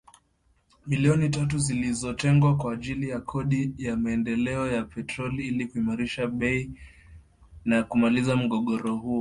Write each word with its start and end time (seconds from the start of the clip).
milioni 0.87 1.29
tatu 1.29 1.57
zilizotengwa 1.57 2.57
kwa 2.57 2.73
ajili 2.73 3.09
ya 3.09 3.19
Kodi 3.19 3.73
ya 3.77 3.97
Maendeleo 3.97 4.67
ya 4.67 4.83
petroli 4.83 5.47
ili 5.47 5.67
kuimarisha 5.67 6.27
bei 6.27 6.71
na 7.65 7.83
kumaliza 7.83 8.35
mgogoro 8.35 8.95
huo 8.95 9.09